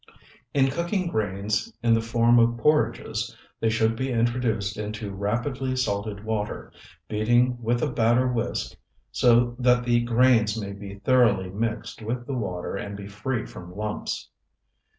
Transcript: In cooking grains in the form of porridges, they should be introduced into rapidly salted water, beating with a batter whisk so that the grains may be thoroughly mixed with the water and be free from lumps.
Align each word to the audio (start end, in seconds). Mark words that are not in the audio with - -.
In 0.55 0.69
cooking 0.71 1.09
grains 1.09 1.71
in 1.83 1.93
the 1.93 2.01
form 2.01 2.39
of 2.39 2.57
porridges, 2.57 3.37
they 3.59 3.69
should 3.69 3.95
be 3.95 4.11
introduced 4.11 4.75
into 4.75 5.11
rapidly 5.13 5.75
salted 5.75 6.23
water, 6.25 6.73
beating 7.07 7.61
with 7.61 7.83
a 7.83 7.91
batter 7.91 8.27
whisk 8.27 8.75
so 9.11 9.55
that 9.59 9.85
the 9.85 9.99
grains 9.99 10.59
may 10.59 10.71
be 10.71 10.95
thoroughly 10.95 11.51
mixed 11.51 12.01
with 12.01 12.25
the 12.25 12.33
water 12.33 12.75
and 12.75 12.97
be 12.97 13.05
free 13.05 13.45
from 13.45 13.75
lumps. 13.77 14.29